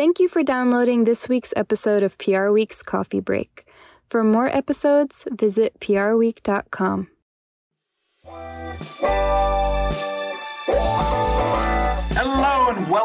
Thank 0.00 0.18
you 0.18 0.28
for 0.28 0.42
downloading 0.42 1.04
this 1.04 1.28
week's 1.28 1.52
episode 1.56 2.02
of 2.02 2.16
PR 2.16 2.48
Week's 2.48 2.82
Coffee 2.82 3.20
Break. 3.20 3.68
For 4.08 4.24
more 4.24 4.48
episodes, 4.48 5.28
visit 5.30 5.78
prweek.com. 5.78 7.08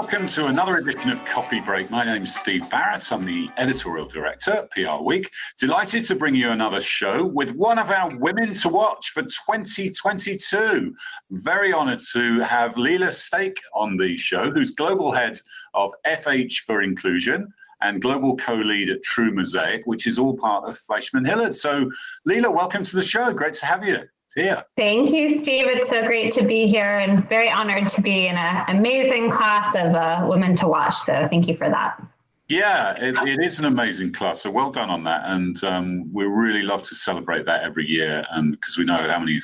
welcome 0.05 0.27
to 0.27 0.45
another 0.45 0.77
edition 0.77 1.09
of 1.09 1.25
Coffee 1.25 1.59
Break. 1.59 1.89
My 1.89 2.05
name 2.05 2.21
is 2.21 2.35
Steve 2.35 2.69
Barrett. 2.69 3.11
I'm 3.11 3.25
the 3.25 3.49
editorial 3.57 4.05
director 4.05 4.51
at 4.51 4.69
PR 4.69 5.03
Week. 5.03 5.31
Delighted 5.57 6.05
to 6.05 6.13
bring 6.13 6.35
you 6.35 6.51
another 6.51 6.79
show 6.79 7.25
with 7.25 7.55
one 7.55 7.79
of 7.79 7.89
our 7.89 8.15
women 8.17 8.53
to 8.53 8.69
watch 8.69 9.09
for 9.09 9.23
2022. 9.23 10.93
Very 11.31 11.73
honored 11.73 12.01
to 12.13 12.39
have 12.41 12.75
Leela 12.75 13.11
Stake 13.11 13.59
on 13.73 13.97
the 13.97 14.15
show, 14.15 14.51
who's 14.51 14.69
global 14.69 15.11
head 15.11 15.39
of 15.73 15.91
FH 16.05 16.57
for 16.67 16.83
Inclusion 16.83 17.51
and 17.81 17.99
global 17.99 18.37
co-lead 18.37 18.91
at 18.91 19.01
True 19.01 19.33
Mosaic, 19.33 19.87
which 19.87 20.05
is 20.05 20.19
all 20.19 20.37
part 20.37 20.69
of 20.69 20.79
FleishmanHillard. 20.79 21.55
So, 21.55 21.89
Leela, 22.29 22.53
welcome 22.53 22.83
to 22.83 22.95
the 22.95 23.01
show. 23.01 23.33
Great 23.33 23.55
to 23.55 23.65
have 23.65 23.83
you. 23.83 24.03
Yeah. 24.35 24.63
Thank 24.75 25.11
you, 25.11 25.39
Steve. 25.39 25.65
It's 25.67 25.89
so 25.89 26.05
great 26.05 26.33
to 26.33 26.43
be 26.43 26.67
here 26.67 26.99
and 26.99 27.27
very 27.29 27.49
honored 27.49 27.87
to 27.89 28.01
be 28.01 28.27
in 28.27 28.35
an 28.35 28.65
amazing 28.67 29.31
class 29.31 29.75
of 29.75 29.93
uh, 29.93 30.25
women 30.27 30.55
to 30.57 30.67
watch. 30.67 30.95
So 30.95 31.25
thank 31.27 31.47
you 31.47 31.55
for 31.55 31.69
that. 31.69 32.01
Yeah, 32.47 32.93
it, 32.99 33.15
it 33.27 33.43
is 33.43 33.57
an 33.57 33.65
amazing 33.65 34.13
class. 34.13 34.41
So 34.41 34.51
well 34.51 34.69
done 34.69 34.91
on 34.91 35.03
that, 35.05 35.23
and 35.25 35.63
um, 35.63 36.13
we 36.13 36.25
really 36.25 36.61
love 36.61 36.83
to 36.83 36.93
celebrate 36.93 37.43
that 37.47 37.63
every 37.63 37.89
year, 37.89 38.23
and 38.29 38.51
because 38.51 38.77
we 38.77 38.85
know 38.85 39.09
how 39.09 39.17
many 39.17 39.39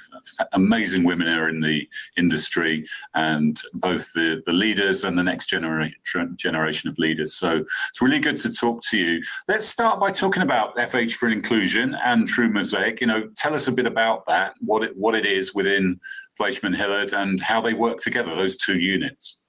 amazing 0.53 1.03
women 1.03 1.27
are 1.27 1.49
in 1.49 1.61
the 1.61 1.89
industry, 2.15 2.87
and 3.15 3.59
both 3.73 4.13
the 4.13 4.43
the 4.45 4.53
leaders 4.53 5.03
and 5.03 5.17
the 5.17 5.23
next 5.23 5.47
generation 5.47 6.35
generation 6.37 6.89
of 6.91 6.99
leaders. 6.99 7.33
So 7.33 7.65
it's 7.89 8.01
really 8.03 8.19
good 8.19 8.37
to 8.37 8.51
talk 8.51 8.83
to 8.91 8.97
you. 8.99 9.23
Let's 9.47 9.67
start 9.67 9.99
by 9.99 10.11
talking 10.11 10.43
about 10.43 10.77
FH4Inclusion 10.77 11.99
and 12.05 12.27
True 12.27 12.51
Mosaic. 12.51 13.01
You 13.01 13.07
know, 13.07 13.27
tell 13.35 13.55
us 13.55 13.67
a 13.67 13.71
bit 13.71 13.87
about 13.87 14.27
that, 14.27 14.53
what 14.59 14.83
it 14.83 14.95
what 14.95 15.15
it 15.15 15.25
is 15.25 15.55
within 15.55 15.99
FleishmanHillard, 16.39 17.13
and 17.13 17.41
how 17.41 17.61
they 17.61 17.73
work 17.73 17.97
together. 17.97 18.35
Those 18.35 18.57
two 18.57 18.77
units. 18.77 19.41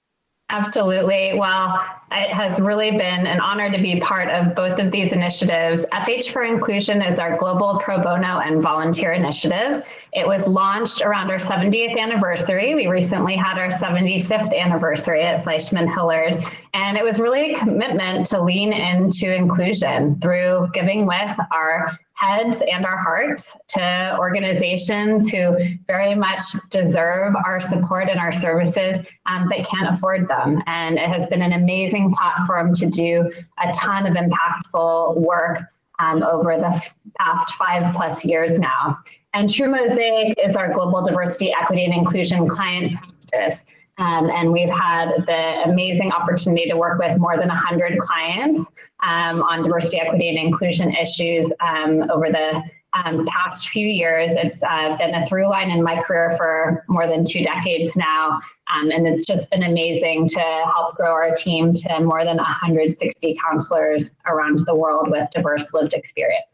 Absolutely. 0.52 1.32
Well, 1.34 1.80
it 2.10 2.28
has 2.28 2.60
really 2.60 2.90
been 2.90 3.26
an 3.26 3.40
honor 3.40 3.72
to 3.72 3.78
be 3.78 3.98
part 4.00 4.28
of 4.28 4.54
both 4.54 4.78
of 4.78 4.90
these 4.90 5.14
initiatives. 5.14 5.86
FH4Inclusion 5.92 7.10
is 7.10 7.18
our 7.18 7.38
global 7.38 7.80
pro 7.82 8.02
bono 8.02 8.40
and 8.40 8.60
volunteer 8.60 9.12
initiative. 9.12 9.82
It 10.12 10.26
was 10.26 10.46
launched 10.46 11.00
around 11.00 11.30
our 11.30 11.38
70th 11.38 11.98
anniversary. 11.98 12.74
We 12.74 12.86
recently 12.86 13.34
had 13.34 13.56
our 13.56 13.70
75th 13.70 14.54
anniversary 14.54 15.22
at 15.22 15.42
FleishmanHillard, 15.42 16.44
and 16.74 16.98
it 16.98 17.02
was 17.02 17.18
really 17.18 17.54
a 17.54 17.58
commitment 17.58 18.26
to 18.26 18.42
lean 18.42 18.74
into 18.74 19.34
inclusion 19.34 20.20
through 20.20 20.68
giving 20.74 21.06
with 21.06 21.30
our 21.50 21.98
heads 22.22 22.62
and 22.70 22.86
our 22.86 22.96
hearts 22.96 23.56
to 23.68 24.16
organizations 24.18 25.28
who 25.28 25.56
very 25.88 26.14
much 26.14 26.44
deserve 26.70 27.34
our 27.44 27.60
support 27.60 28.08
and 28.08 28.20
our 28.20 28.30
services 28.30 28.98
um, 29.26 29.48
but 29.48 29.66
can't 29.66 29.92
afford 29.92 30.28
them. 30.28 30.62
And 30.66 30.98
it 30.98 31.08
has 31.08 31.26
been 31.26 31.42
an 31.42 31.52
amazing 31.52 32.14
platform 32.14 32.74
to 32.74 32.86
do 32.86 33.30
a 33.62 33.72
ton 33.72 34.06
of 34.06 34.14
impactful 34.14 35.16
work 35.16 35.58
um, 35.98 36.22
over 36.22 36.56
the 36.56 36.82
past 37.18 37.54
five 37.54 37.94
plus 37.94 38.24
years 38.24 38.58
now. 38.58 38.98
And 39.34 39.52
True 39.52 39.68
Mosaic 39.68 40.38
is 40.42 40.56
our 40.56 40.72
global 40.72 41.04
diversity, 41.04 41.52
equity, 41.52 41.84
and 41.84 41.94
inclusion 41.94 42.48
client 42.48 42.92
practice. 43.30 43.64
Um, 44.02 44.30
and 44.30 44.50
we've 44.50 44.68
had 44.68 45.12
the 45.26 45.62
amazing 45.70 46.10
opportunity 46.10 46.68
to 46.68 46.76
work 46.76 46.98
with 46.98 47.18
more 47.18 47.38
than 47.38 47.48
100 47.48 47.98
clients 48.00 48.62
um, 49.04 49.42
on 49.42 49.62
diversity, 49.62 50.00
equity, 50.00 50.28
and 50.28 50.38
inclusion 50.38 50.92
issues 50.92 51.50
um, 51.60 52.10
over 52.10 52.28
the 52.28 52.62
um, 52.94 53.24
past 53.26 53.68
few 53.68 53.86
years. 53.86 54.30
It's 54.32 54.60
uh, 54.62 54.96
been 54.96 55.14
a 55.14 55.24
through 55.26 55.48
line 55.48 55.70
in 55.70 55.84
my 55.84 56.02
career 56.02 56.34
for 56.36 56.84
more 56.88 57.06
than 57.06 57.24
two 57.24 57.44
decades 57.44 57.94
now. 57.94 58.40
Um, 58.74 58.90
and 58.90 59.06
it's 59.06 59.24
just 59.24 59.48
been 59.50 59.62
amazing 59.62 60.28
to 60.30 60.40
help 60.40 60.96
grow 60.96 61.12
our 61.12 61.34
team 61.36 61.72
to 61.72 62.00
more 62.00 62.24
than 62.24 62.38
160 62.38 63.38
counselors 63.40 64.10
around 64.26 64.66
the 64.66 64.74
world 64.74 65.10
with 65.10 65.30
diverse 65.32 65.64
lived 65.72 65.94
experience. 65.94 66.51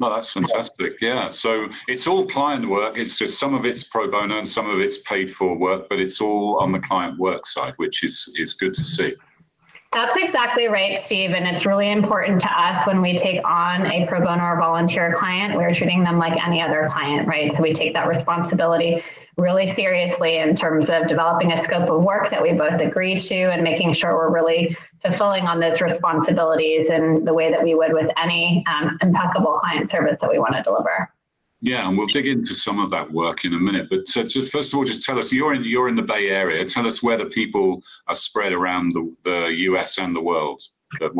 Oh, 0.00 0.10
that's 0.10 0.32
fantastic. 0.32 0.94
Yeah. 1.00 1.28
So 1.28 1.68
it's 1.86 2.06
all 2.06 2.26
client 2.26 2.68
work. 2.68 2.96
It's 2.96 3.18
just 3.18 3.38
some 3.38 3.54
of 3.54 3.66
it's 3.66 3.84
pro 3.84 4.10
bono 4.10 4.38
and 4.38 4.48
some 4.48 4.70
of 4.70 4.80
it's 4.80 4.98
paid 4.98 5.30
for 5.30 5.56
work, 5.56 5.88
but 5.90 6.00
it's 6.00 6.20
all 6.20 6.58
on 6.60 6.72
the 6.72 6.80
client 6.80 7.18
work 7.18 7.46
side, 7.46 7.74
which 7.76 8.02
is 8.02 8.32
is 8.38 8.54
good 8.54 8.74
to 8.74 8.84
see. 8.84 9.14
That's 9.92 10.16
exactly 10.16 10.68
right, 10.68 11.04
Steve. 11.04 11.32
And 11.32 11.46
it's 11.46 11.66
really 11.66 11.92
important 11.92 12.40
to 12.40 12.48
us 12.48 12.86
when 12.86 13.02
we 13.02 13.18
take 13.18 13.46
on 13.46 13.84
a 13.84 14.06
pro 14.06 14.20
bono 14.20 14.42
or 14.42 14.58
volunteer 14.58 15.14
client, 15.14 15.54
we're 15.54 15.74
treating 15.74 16.02
them 16.02 16.18
like 16.18 16.32
any 16.42 16.62
other 16.62 16.88
client, 16.90 17.28
right? 17.28 17.54
So 17.54 17.62
we 17.62 17.74
take 17.74 17.92
that 17.92 18.08
responsibility 18.08 19.02
really 19.36 19.74
seriously 19.74 20.38
in 20.38 20.56
terms 20.56 20.88
of 20.88 21.08
developing 21.08 21.52
a 21.52 21.62
scope 21.62 21.90
of 21.90 22.02
work 22.02 22.30
that 22.30 22.40
we 22.40 22.54
both 22.54 22.80
agree 22.80 23.18
to 23.18 23.52
and 23.52 23.62
making 23.62 23.92
sure 23.92 24.14
we're 24.14 24.32
really 24.32 24.74
fulfilling 25.02 25.44
on 25.44 25.60
those 25.60 25.82
responsibilities 25.82 26.88
in 26.88 27.24
the 27.26 27.34
way 27.34 27.50
that 27.50 27.62
we 27.62 27.74
would 27.74 27.92
with 27.92 28.10
any 28.16 28.64
um, 28.66 28.96
impeccable 29.02 29.58
client 29.58 29.90
service 29.90 30.18
that 30.22 30.30
we 30.30 30.38
want 30.38 30.54
to 30.54 30.62
deliver. 30.62 31.12
Yeah, 31.64 31.88
and 31.88 31.96
we'll 31.96 32.08
dig 32.08 32.26
into 32.26 32.54
some 32.54 32.80
of 32.80 32.90
that 32.90 33.10
work 33.12 33.44
in 33.44 33.54
a 33.54 33.58
minute. 33.58 33.86
But 33.88 34.00
uh, 34.16 34.24
just, 34.24 34.50
first 34.50 34.72
of 34.72 34.78
all, 34.78 34.84
just 34.84 35.04
tell 35.04 35.16
us 35.18 35.32
you're 35.32 35.54
in 35.54 35.62
you're 35.62 35.88
in 35.88 35.94
the 35.94 36.02
Bay 36.02 36.28
Area. 36.28 36.64
Tell 36.64 36.86
us 36.88 37.04
where 37.04 37.16
the 37.16 37.26
people 37.26 37.82
are 38.08 38.16
spread 38.16 38.52
around 38.52 38.92
the, 38.92 39.14
the 39.22 39.46
U.S. 39.58 39.98
and 39.98 40.12
the 40.12 40.20
world. 40.20 40.60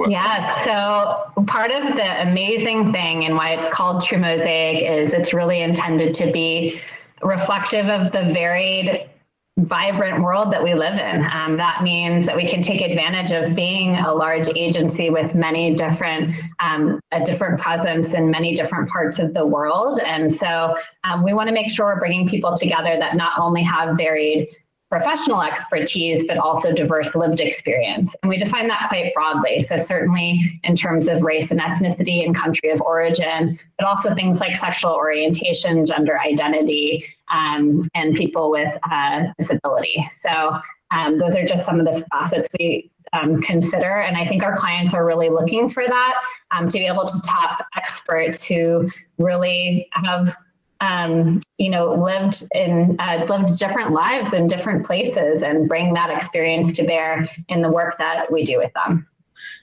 Yeah, 0.08 0.62
so 0.64 1.44
part 1.44 1.70
of 1.70 1.96
the 1.96 2.22
amazing 2.22 2.92
thing 2.92 3.24
and 3.24 3.36
why 3.36 3.54
it's 3.54 3.70
called 3.70 4.04
True 4.04 4.18
Mosaic 4.18 4.82
is 4.82 5.14
it's 5.14 5.32
really 5.32 5.62
intended 5.62 6.12
to 6.16 6.30
be 6.30 6.78
reflective 7.22 7.86
of 7.86 8.12
the 8.12 8.24
varied 8.34 9.08
vibrant 9.58 10.22
world 10.22 10.50
that 10.50 10.62
we 10.62 10.74
live 10.74 10.98
in. 10.98 11.26
Um, 11.30 11.58
that 11.58 11.82
means 11.82 12.24
that 12.24 12.34
we 12.34 12.48
can 12.48 12.62
take 12.62 12.80
advantage 12.80 13.32
of 13.32 13.54
being 13.54 13.96
a 13.96 14.12
large 14.12 14.48
agency 14.56 15.10
with 15.10 15.34
many 15.34 15.74
different, 15.74 16.34
um, 16.60 16.98
a 17.12 17.22
different 17.22 17.60
presence 17.60 18.14
in 18.14 18.30
many 18.30 18.54
different 18.54 18.88
parts 18.88 19.18
of 19.18 19.34
the 19.34 19.44
world. 19.44 20.00
And 20.00 20.34
so 20.34 20.76
um, 21.04 21.22
we 21.22 21.34
want 21.34 21.48
to 21.48 21.54
make 21.54 21.70
sure 21.70 21.86
we're 21.86 21.98
bringing 21.98 22.26
people 22.26 22.56
together 22.56 22.96
that 22.98 23.14
not 23.14 23.38
only 23.38 23.62
have 23.62 23.96
varied 23.96 24.48
professional 24.92 25.40
expertise, 25.40 26.26
but 26.26 26.36
also 26.36 26.70
diverse 26.70 27.14
lived 27.14 27.40
experience. 27.40 28.14
And 28.22 28.28
we 28.28 28.36
define 28.36 28.68
that 28.68 28.88
quite 28.90 29.14
broadly. 29.14 29.62
So, 29.62 29.78
certainly 29.78 30.60
in 30.64 30.76
terms 30.76 31.08
of 31.08 31.22
race 31.22 31.50
and 31.50 31.58
ethnicity 31.58 32.26
and 32.26 32.36
country 32.36 32.68
of 32.68 32.82
origin, 32.82 33.58
but 33.78 33.86
also 33.86 34.14
things 34.14 34.38
like 34.38 34.54
sexual 34.58 34.90
orientation, 34.90 35.86
gender 35.86 36.20
identity, 36.20 37.02
um, 37.32 37.80
and 37.94 38.14
people 38.14 38.50
with 38.50 38.68
uh, 38.90 39.22
disability. 39.38 40.06
So, 40.20 40.58
um, 40.90 41.18
those 41.18 41.34
are 41.36 41.46
just 41.46 41.64
some 41.64 41.80
of 41.80 41.86
the 41.86 42.04
facets 42.12 42.50
we 42.58 42.90
um, 43.14 43.40
consider. 43.40 44.00
And 44.00 44.14
I 44.14 44.26
think 44.26 44.42
our 44.42 44.54
clients 44.54 44.92
are 44.92 45.06
really 45.06 45.30
looking 45.30 45.70
for 45.70 45.86
that 45.86 46.14
um, 46.50 46.68
to 46.68 46.78
be 46.78 46.86
able 46.86 47.08
to 47.08 47.20
tap 47.24 47.66
experts 47.76 48.44
who 48.44 48.90
really 49.16 49.88
have 49.92 50.36
um, 50.82 51.40
you 51.58 51.70
know, 51.70 51.94
lived 51.94 52.44
in 52.54 52.96
uh, 52.98 53.24
lived 53.28 53.58
different 53.58 53.92
lives 53.92 54.34
in 54.34 54.48
different 54.48 54.84
places 54.84 55.42
and 55.42 55.68
bring 55.68 55.94
that 55.94 56.10
experience 56.10 56.76
to 56.76 56.84
bear 56.84 57.28
in 57.48 57.62
the 57.62 57.70
work 57.70 57.96
that 57.98 58.30
we 58.30 58.44
do 58.44 58.58
with 58.58 58.72
them. 58.74 59.06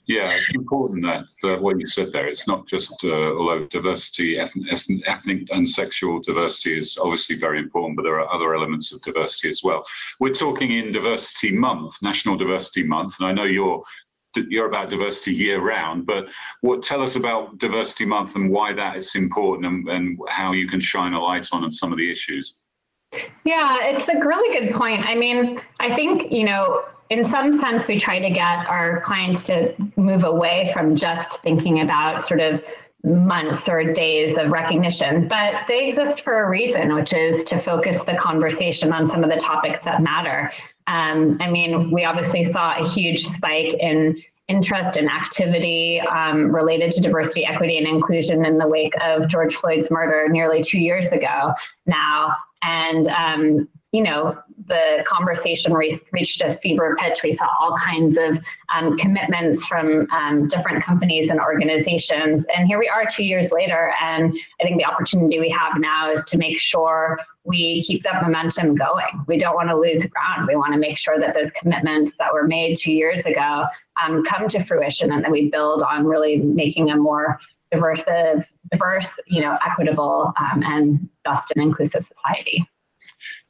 Yeah, 0.07 0.31
it's 0.31 0.49
important 0.55 1.03
that 1.03 1.61
what 1.61 1.79
you 1.79 1.85
said 1.85 2.11
there. 2.11 2.25
It's 2.25 2.47
not 2.47 2.67
just 2.67 3.03
uh, 3.03 3.35
although 3.35 3.67
diversity, 3.67 4.39
ethnic, 4.39 4.65
ethnic 5.05 5.47
and 5.51 5.67
sexual 5.67 6.19
diversity 6.19 6.77
is 6.77 6.97
obviously 6.99 7.35
very 7.35 7.59
important, 7.59 7.95
but 7.95 8.03
there 8.03 8.19
are 8.19 8.33
other 8.33 8.55
elements 8.55 8.91
of 8.91 9.01
diversity 9.03 9.49
as 9.49 9.61
well. 9.63 9.83
We're 10.19 10.33
talking 10.33 10.71
in 10.71 10.91
Diversity 10.91 11.55
Month, 11.55 12.01
National 12.01 12.37
Diversity 12.37 12.83
Month, 12.83 13.19
and 13.19 13.27
I 13.27 13.33
know 13.33 13.43
you're 13.43 13.83
you're 14.35 14.67
about 14.67 14.89
diversity 14.89 15.35
year 15.35 15.59
round, 15.59 16.05
but 16.05 16.27
what 16.61 16.83
tell 16.83 17.01
us 17.01 17.15
about 17.15 17.57
Diversity 17.57 18.05
Month 18.05 18.35
and 18.35 18.49
why 18.49 18.73
that 18.73 18.95
is 18.95 19.15
important 19.15 19.65
and, 19.65 19.87
and 19.89 20.19
how 20.29 20.51
you 20.51 20.67
can 20.67 20.79
shine 20.79 21.13
a 21.13 21.21
light 21.21 21.47
on 21.51 21.71
some 21.71 21.91
of 21.91 21.97
the 21.97 22.11
issues. 22.11 22.55
Yeah, 23.43 23.77
it's 23.81 24.07
a 24.09 24.19
really 24.19 24.59
good 24.59 24.75
point. 24.75 25.03
I 25.05 25.15
mean, 25.15 25.59
I 25.79 25.95
think, 25.95 26.31
you 26.31 26.43
know, 26.43 26.85
in 27.09 27.25
some 27.25 27.57
sense, 27.57 27.87
we 27.87 27.99
try 27.99 28.19
to 28.19 28.29
get 28.29 28.67
our 28.67 29.01
clients 29.01 29.41
to 29.43 29.73
move 29.95 30.23
away 30.23 30.69
from 30.73 30.95
just 30.95 31.41
thinking 31.41 31.81
about 31.81 32.23
sort 32.23 32.39
of 32.39 32.63
months 33.03 33.67
or 33.67 33.93
days 33.93 34.37
of 34.37 34.51
recognition, 34.51 35.27
but 35.27 35.55
they 35.67 35.87
exist 35.87 36.21
for 36.21 36.43
a 36.43 36.49
reason, 36.49 36.93
which 36.93 37.13
is 37.13 37.43
to 37.45 37.59
focus 37.59 38.03
the 38.03 38.13
conversation 38.15 38.91
on 38.91 39.07
some 39.07 39.23
of 39.23 39.29
the 39.29 39.37
topics 39.37 39.79
that 39.81 40.03
matter. 40.03 40.51
Um, 40.89 41.37
I 41.39 41.49
mean, 41.49 41.91
we 41.91 42.03
obviously 42.03 42.43
saw 42.43 42.75
a 42.75 42.87
huge 42.87 43.25
spike 43.25 43.75
in 43.79 44.17
interest 44.47 44.97
and 44.97 45.07
activity 45.09 46.01
um, 46.01 46.53
related 46.53 46.91
to 46.91 47.01
diversity, 47.01 47.45
equity, 47.45 47.77
and 47.77 47.87
inclusion 47.87 48.43
in 48.45 48.57
the 48.57 48.67
wake 48.67 48.93
of 49.01 49.27
George 49.27 49.55
Floyd's 49.55 49.91
murder 49.91 50.27
nearly 50.27 50.63
two 50.63 50.79
years 50.79 51.11
ago 51.11 51.53
now. 51.85 52.35
And 52.63 53.07
um, 53.09 53.69
you 53.91 54.01
know, 54.01 54.37
the 54.69 55.03
conversation 55.05 55.73
re- 55.73 55.99
reached 56.11 56.41
a 56.41 56.51
fever 56.51 56.95
pitch. 56.99 57.21
We 57.23 57.31
saw 57.31 57.47
all 57.59 57.75
kinds 57.75 58.17
of 58.17 58.39
um, 58.73 58.97
commitments 58.97 59.65
from 59.65 60.07
um, 60.11 60.47
different 60.47 60.83
companies 60.83 61.31
and 61.31 61.39
organizations. 61.39 62.45
And 62.55 62.67
here 62.67 62.79
we 62.79 62.87
are 62.87 63.05
two 63.05 63.23
years 63.23 63.51
later. 63.51 63.91
And 64.01 64.33
I 64.61 64.63
think 64.63 64.77
the 64.77 64.85
opportunity 64.85 65.39
we 65.39 65.49
have 65.49 65.79
now 65.79 66.11
is 66.11 66.23
to 66.25 66.37
make 66.37 66.59
sure 66.59 67.17
we 67.43 67.81
keep 67.81 68.03
that 68.03 68.21
momentum 68.21 68.75
going. 68.75 69.25
We 69.27 69.39
don't 69.39 69.55
want 69.55 69.69
to 69.69 69.75
lose 69.75 70.05
ground. 70.05 70.47
We 70.47 70.55
want 70.55 70.73
to 70.73 70.79
make 70.79 70.97
sure 70.97 71.19
that 71.19 71.33
those 71.33 71.51
commitments 71.51 72.13
that 72.19 72.31
were 72.31 72.47
made 72.47 72.77
two 72.77 72.91
years 72.91 73.25
ago 73.25 73.65
um, 74.01 74.23
come 74.23 74.47
to 74.49 74.63
fruition 74.63 75.11
and 75.11 75.23
that 75.23 75.31
we 75.31 75.49
build 75.49 75.81
on 75.81 76.05
really 76.05 76.37
making 76.37 76.91
a 76.91 76.95
more 76.95 77.39
diverse, 77.71 78.03
diverse, 78.71 79.13
you 79.25 79.41
know, 79.41 79.57
equitable 79.65 80.31
um, 80.39 80.63
and 80.63 81.09
just 81.25 81.51
and 81.55 81.63
inclusive 81.63 82.05
society. 82.05 82.67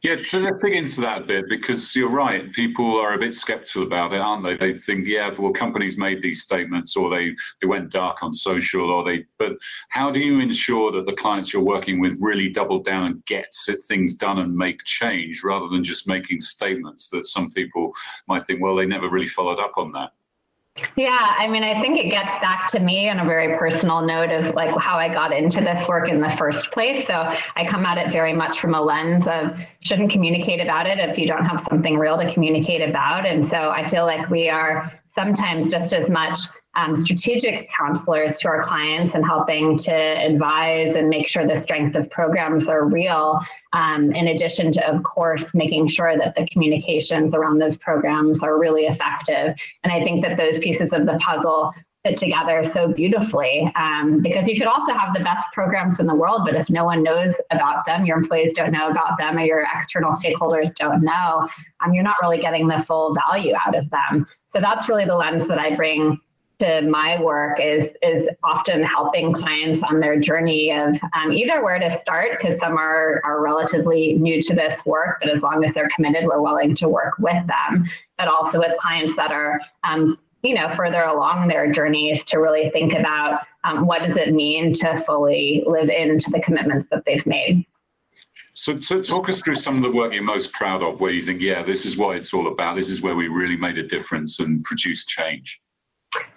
Yeah, 0.02 0.16
so 0.24 0.40
let's 0.40 0.60
dig 0.64 0.76
into 0.76 1.02
that 1.02 1.24
a 1.24 1.26
bit 1.26 1.50
because 1.50 1.94
you're 1.94 2.08
right. 2.08 2.50
People 2.54 2.98
are 2.98 3.16
a 3.16 3.20
bit 3.20 3.36
skeptical 3.36 3.84
about 3.84 4.14
it, 4.14 4.22
aren't 4.22 4.46
they? 4.46 4.56
They 4.56 4.78
think, 4.78 5.06
yeah, 5.06 5.30
well, 5.38 5.52
companies 5.52 5.98
made 5.98 6.22
these 6.22 6.42
statements, 6.42 6.96
or 6.96 7.10
they 7.10 7.36
they 7.60 7.68
went 7.68 7.92
dark 7.92 8.24
on 8.24 8.32
social, 8.32 8.92
or 8.92 9.04
they. 9.04 9.26
But 9.38 9.58
how 9.90 10.10
do 10.10 10.22
you 10.22 10.40
ensure 10.40 10.94
that 10.94 11.06
the 11.06 11.12
clients 11.12 11.52
you're 11.52 11.62
working 11.62 12.00
with 12.00 12.18
really 12.22 12.48
double 12.48 12.82
down 12.82 13.08
and 13.08 13.26
get 13.26 13.54
things 13.90 14.14
done 14.14 14.40
and 14.40 14.56
make 14.56 14.82
change, 14.86 15.44
rather 15.44 15.68
than 15.68 15.84
just 15.84 16.08
making 16.08 16.40
statements 16.40 17.10
that 17.10 17.26
some 17.28 17.52
people 17.52 17.94
might 18.26 18.46
think, 18.46 18.62
well, 18.62 18.78
they 18.78 18.86
never 18.86 19.10
really 19.10 19.28
followed 19.28 19.60
up 19.60 19.74
on 19.76 19.92
that? 19.92 20.12
Yeah, 20.96 21.36
I 21.38 21.48
mean, 21.48 21.64
I 21.64 21.82
think 21.82 22.00
it 22.00 22.10
gets 22.10 22.36
back 22.40 22.68
to 22.70 22.80
me 22.80 23.10
on 23.10 23.20
a 23.20 23.26
very 23.26 23.58
personal 23.58 24.02
note 24.02 24.32
of 24.32 24.54
like 24.56 24.78
how 24.78 24.98
I 24.98 25.10
got 25.10 25.34
into 25.34 25.62
this 25.62 25.88
work 25.88 26.10
in 26.10 26.22
the 26.22 26.30
first 26.32 26.72
place. 26.72 27.06
So 27.08 27.14
I 27.56 27.66
come 27.68 27.86
at 27.86 27.98
it 27.98 28.12
very 28.12 28.34
much 28.34 28.60
from 28.60 28.76
a 28.76 28.82
lens 28.82 29.28
of 29.28 29.58
shouldn't 29.82 30.12
communicate 30.12 30.62
about 30.62 30.88
it 30.88 31.00
if 31.00 31.18
you 31.18 31.28
don't 31.28 31.46
have 31.46 31.66
something 31.70 31.98
real 31.98 32.18
to 32.18 32.32
communicate 32.32 32.88
about. 32.88 33.26
And 33.26 33.46
so 33.46 33.70
I 33.70 33.90
feel 33.90 34.06
like 34.06 34.30
we 34.30 34.50
are 34.50 34.92
sometimes 35.12 35.68
just 35.68 35.92
as 35.94 36.10
much 36.10 36.40
um, 36.76 36.96
strategic 36.96 37.70
counselors 37.70 38.38
to 38.38 38.48
our 38.48 38.64
clients 38.64 39.16
and 39.16 39.26
helping 39.26 39.78
to 39.78 39.94
advise 39.94 40.96
and 40.96 41.10
make 41.10 41.28
sure 41.28 41.48
the 41.48 41.62
strength 41.62 41.96
of 41.96 42.10
programs 42.10 42.68
are 42.68 42.86
real, 42.86 43.40
um, 43.74 44.14
in 44.14 44.28
addition 44.28 44.72
to, 44.74 44.88
of 44.88 45.04
course, 45.04 45.46
making 45.54 45.88
sure 45.88 46.18
that 46.18 46.36
the 46.36 46.48
communications 46.48 47.34
around 47.34 47.60
those 47.60 47.78
programs 47.78 48.44
are 48.44 48.60
really 48.60 48.84
effective. 48.84 49.56
And 49.84 49.92
I 49.92 50.04
think 50.04 50.24
that 50.24 50.38
those 50.38 50.60
pieces 50.60 50.94
of 50.94 51.06
the 51.06 51.18
puzzle 51.20 51.74
fit 52.06 52.16
together 52.16 52.64
so 52.72 52.88
beautifully 52.88 53.70
um, 53.76 54.22
because 54.22 54.48
you 54.48 54.58
could 54.58 54.68
also 54.68 54.94
have 54.94 55.14
the 55.14 55.20
best 55.20 55.46
programs 55.54 56.00
in 56.00 56.06
the 56.06 56.16
world, 56.16 56.44
but 56.46 56.56
if 56.56 56.70
no 56.70 56.86
one 56.86 57.04
knows 57.04 57.34
about 57.52 57.86
them, 57.86 58.06
your 58.06 58.18
employees 58.18 58.54
don't 58.54 58.72
know 58.72 58.90
about 58.90 59.18
them, 59.18 59.38
or 59.38 59.42
your 59.42 59.68
external 59.76 60.14
stakeholders 60.14 60.74
don't 60.76 61.04
know, 61.04 61.50
um, 61.84 61.94
you're 61.94 62.04
not 62.04 62.16
really 62.22 62.40
getting 62.40 62.68
the 62.68 62.82
full 62.88 63.14
value 63.14 63.54
out 63.68 63.76
of 63.76 63.90
them. 63.90 64.26
So 64.48 64.62
that's 64.62 64.88
really 64.88 65.06
the 65.06 65.16
lens 65.16 65.46
that 65.48 65.60
I 65.60 65.76
bring 65.76 66.18
to 66.60 66.82
my 66.82 67.20
work 67.22 67.60
is 67.60 67.90
is 68.02 68.28
often 68.44 68.84
helping 68.84 69.32
clients 69.32 69.82
on 69.82 70.00
their 70.00 70.20
journey 70.20 70.72
of 70.72 71.00
um, 71.14 71.32
either 71.32 71.64
where 71.64 71.80
to 71.80 72.00
start 72.02 72.38
because 72.40 72.60
some 72.60 72.78
are 72.78 73.22
are 73.24 73.42
relatively 73.42 74.14
new 74.14 74.42
to 74.42 74.54
this 74.54 74.86
work 74.86 75.18
but 75.22 75.30
as 75.30 75.42
long 75.42 75.64
as 75.64 75.74
they're 75.74 75.90
committed 75.96 76.26
we're 76.26 76.42
willing 76.42 76.76
to 76.76 76.90
work 76.90 77.14
with 77.20 77.48
them 77.48 77.90
but 78.18 78.28
also 78.28 78.60
with 78.60 78.78
clients 78.78 79.16
that 79.16 79.32
are 79.32 79.60
um, 79.84 80.18
you 80.42 80.54
know 80.54 80.74
further 80.76 81.04
along 81.04 81.48
their 81.48 81.72
journeys 81.72 82.24
to 82.26 82.38
really 82.38 82.70
think 82.72 82.94
about 82.94 83.42
um, 83.64 83.86
what 83.86 84.04
does 84.04 84.18
it 84.18 84.34
mean 84.34 84.74
to 84.74 85.02
fully 85.06 85.64
live 85.66 85.90
into 85.90 86.30
the 86.30 86.40
commitments 86.40 86.88
that 86.92 87.04
they've 87.06 87.26
made. 87.26 87.66
So, 88.54 88.80
so 88.80 89.02
talk 89.02 89.30
us 89.30 89.42
through 89.42 89.56
some 89.56 89.78
of 89.78 89.84
the 89.84 89.92
work 89.92 90.14
you're 90.14 90.24
most 90.24 90.52
proud 90.54 90.82
of 90.82 91.00
where 91.00 91.12
you 91.12 91.22
think 91.22 91.42
yeah 91.42 91.64
this 91.64 91.86
is 91.86 91.98
what 91.98 92.18
it's 92.18 92.34
all 92.34 92.48
about. 92.52 92.76
This 92.76 92.90
is 92.90 93.02
where 93.02 93.16
we 93.16 93.28
really 93.30 93.58
made 93.58 93.78
a 93.78 93.84
difference 93.84 94.40
and 94.40 94.64
produced 94.64 95.08
change 95.08 95.62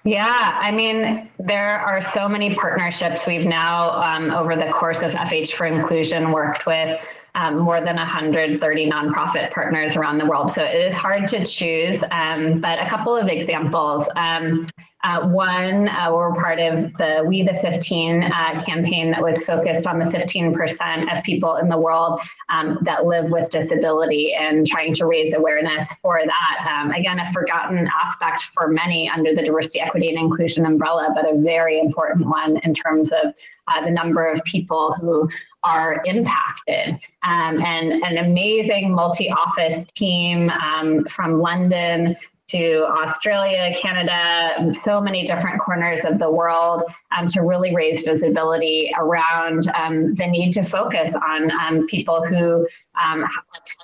yeah, 0.04 0.58
I 0.60 0.72
mean, 0.72 1.30
there 1.38 1.80
are 1.80 2.02
so 2.02 2.28
many 2.28 2.54
partnerships. 2.54 3.26
We've 3.26 3.46
now, 3.46 3.92
um, 4.02 4.30
over 4.32 4.56
the 4.56 4.70
course 4.72 4.98
of 4.98 5.12
FH4Inclusion, 5.12 6.32
worked 6.32 6.66
with 6.66 7.00
um, 7.34 7.58
more 7.58 7.80
than 7.80 7.96
130 7.96 8.90
nonprofit 8.90 9.52
partners 9.52 9.96
around 9.96 10.18
the 10.18 10.26
world. 10.26 10.52
So 10.52 10.62
it 10.64 10.76
is 10.76 10.94
hard 10.94 11.28
to 11.28 11.46
choose, 11.46 12.02
um, 12.10 12.60
but 12.60 12.78
a 12.80 12.88
couple 12.88 13.16
of 13.16 13.28
examples. 13.28 14.06
Um, 14.16 14.66
uh, 15.04 15.26
one, 15.28 15.88
uh, 15.88 16.08
we're 16.12 16.32
part 16.34 16.60
of 16.60 16.92
the 16.94 17.24
We 17.26 17.42
the 17.42 17.54
15 17.54 18.22
uh, 18.22 18.62
campaign 18.64 19.10
that 19.10 19.20
was 19.20 19.44
focused 19.44 19.84
on 19.86 19.98
the 19.98 20.04
15% 20.04 21.16
of 21.16 21.24
people 21.24 21.56
in 21.56 21.68
the 21.68 21.78
world 21.78 22.20
um, 22.50 22.78
that 22.82 23.04
live 23.04 23.30
with 23.30 23.50
disability 23.50 24.34
and 24.38 24.64
trying 24.64 24.94
to 24.94 25.06
raise 25.06 25.34
awareness 25.34 25.92
for 26.02 26.20
that. 26.24 26.78
Um, 26.80 26.92
again, 26.92 27.18
a 27.18 27.32
forgotten 27.32 27.88
aspect 28.04 28.42
for 28.54 28.68
many 28.68 29.10
under 29.10 29.34
the 29.34 29.42
diversity, 29.42 29.80
equity, 29.80 30.08
and 30.08 30.18
inclusion 30.18 30.66
umbrella, 30.66 31.08
but 31.14 31.28
a 31.28 31.36
very 31.36 31.80
important 31.80 32.26
one 32.26 32.58
in 32.58 32.72
terms 32.72 33.10
of 33.24 33.34
uh, 33.68 33.84
the 33.84 33.90
number 33.90 34.30
of 34.30 34.42
people 34.44 34.94
who 35.00 35.28
are 35.64 36.02
impacted. 36.04 36.98
Um, 37.24 37.60
and 37.60 37.92
an 38.04 38.18
amazing 38.18 38.92
multi 38.92 39.30
office 39.30 39.84
team 39.94 40.50
um, 40.50 41.04
from 41.06 41.40
London 41.40 42.16
to 42.52 42.84
Australia, 42.84 43.74
Canada, 43.80 44.72
so 44.84 45.00
many 45.00 45.26
different 45.26 45.60
corners 45.60 46.00
of 46.04 46.18
the 46.18 46.30
world 46.30 46.82
um, 47.16 47.26
to 47.28 47.40
really 47.40 47.74
raise 47.74 48.04
visibility 48.04 48.92
around 48.98 49.70
um, 49.74 50.14
the 50.14 50.26
need 50.26 50.52
to 50.52 50.62
focus 50.62 51.14
on 51.14 51.50
um, 51.52 51.86
people 51.86 52.24
who 52.24 52.66
um, 53.02 53.24
are 53.24 53.30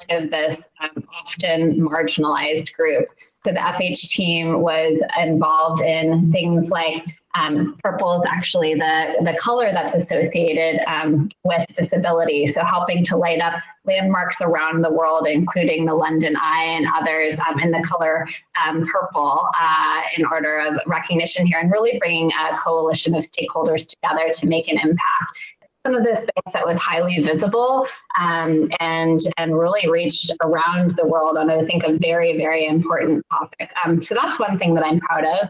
part 0.09 0.23
of 0.23 0.31
this 0.31 0.57
um, 0.81 1.05
often 1.15 1.81
marginalized 1.81 2.73
group. 2.75 3.09
So 3.45 3.53
the 3.53 3.61
FH 3.61 4.09
team 4.09 4.61
was 4.61 5.01
involved 5.19 5.81
in 5.83 6.31
things 6.31 6.69
like 6.69 7.05
um, 7.35 7.77
purple 7.83 8.21
is 8.21 8.29
actually 8.31 8.75
the, 8.75 9.15
the 9.23 9.37
color 9.39 9.71
that's 9.73 9.95
associated 9.95 10.81
um, 10.87 11.29
with 11.45 11.67
disability. 11.75 12.47
So 12.47 12.65
helping 12.65 13.05
to 13.07 13.17
light 13.17 13.41
up 13.41 13.55
landmarks 13.85 14.37
around 14.41 14.83
the 14.83 14.93
world, 14.93 15.27
including 15.27 15.85
the 15.85 15.95
London 15.95 16.37
Eye 16.41 16.65
and 16.65 16.87
others 16.95 17.39
um, 17.49 17.61
in 17.61 17.71
the 17.71 17.83
color 17.87 18.27
um, 18.67 18.87
purple 18.87 19.49
uh, 19.61 20.01
in 20.17 20.25
order 20.27 20.59
of 20.59 20.81
recognition 20.87 21.47
here 21.47 21.59
and 21.59 21.71
really 21.71 21.99
bringing 21.99 22.31
a 22.33 22.57
coalition 22.57 23.15
of 23.15 23.25
stakeholders 23.25 23.87
together 23.87 24.33
to 24.35 24.47
make 24.47 24.69
an 24.69 24.79
impact 24.79 25.39
one 25.85 25.95
of 25.95 26.03
the 26.03 26.17
things 26.17 26.53
that 26.53 26.67
was 26.67 26.79
highly 26.79 27.19
visible 27.21 27.87
um, 28.19 28.69
and 28.81 29.21
and 29.39 29.57
really 29.59 29.89
reached 29.89 30.31
around 30.43 30.97
the 30.97 31.07
world 31.07 31.39
on 31.39 31.51
I 31.51 31.65
think 31.65 31.83
a 31.85 31.97
very 31.97 32.37
very 32.37 32.67
important 32.67 33.25
topic. 33.31 33.71
Um, 33.85 34.03
so 34.03 34.15
that's 34.15 34.39
one 34.39 34.59
thing 34.59 34.75
that 34.75 34.85
I'm 34.85 35.01
proud 35.01 35.25
of. 35.25 35.49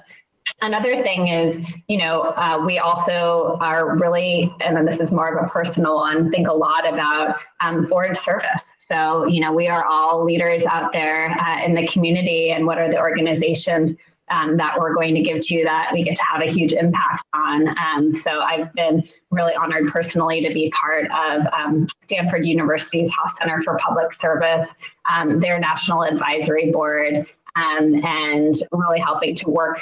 Another 0.61 1.03
thing 1.03 1.29
is, 1.29 1.67
you 1.89 1.99
know, 1.99 2.35
uh, 2.37 2.63
we 2.65 2.79
also 2.79 3.57
are 3.61 3.97
really, 3.97 4.53
and 4.61 4.77
then 4.77 4.85
this 4.85 5.01
is 5.01 5.11
more 5.11 5.37
of 5.37 5.45
a 5.45 5.49
personal 5.49 5.97
one, 5.97 6.31
think 6.31 6.49
a 6.49 6.53
lot 6.53 6.87
about 6.87 7.37
um, 7.61 7.87
board 7.87 8.17
service. 8.19 8.63
So, 8.91 9.27
you 9.27 9.41
know, 9.41 9.53
we 9.53 9.69
are 9.69 9.85
all 9.85 10.25
leaders 10.25 10.63
out 10.71 10.93
there 10.93 11.31
uh, 11.39 11.63
in 11.63 11.75
the 11.75 11.87
community, 11.89 12.53
and 12.53 12.67
what 12.67 12.79
are 12.79 12.91
the 12.91 12.99
organizations 12.99 13.97
um, 14.31 14.57
that 14.57 14.79
we're 14.79 14.95
going 14.95 15.15
to 15.15 15.23
give 15.23 15.41
to 15.47 15.55
you 15.55 15.65
that 15.65 15.91
we 15.93 16.03
get 16.03 16.17
to 16.17 16.23
have 16.31 16.43
a 16.43 16.51
huge 16.51 16.73
impact 16.73 17.25
on. 17.35 17.69
Um, 17.79 18.13
so 18.13 18.41
I've 18.41 18.73
been 18.75 19.03
really 19.31 19.55
honored 19.55 19.89
personally 19.89 20.43
to 20.47 20.53
be 20.53 20.71
part 20.71 21.07
of 21.11 21.47
um, 21.53 21.87
Stanford 22.03 22.47
University's 22.47 23.11
Haas 23.11 23.33
Center 23.39 23.63
for 23.63 23.79
Public 23.79 24.13
Service, 24.15 24.69
um, 25.11 25.41
their 25.41 25.59
national 25.59 26.05
advisory 26.05 26.71
board, 26.71 27.27
um, 27.57 28.05
and 28.05 28.55
really 28.73 29.01
helping 29.01 29.35
to 29.37 29.51
work 29.51 29.81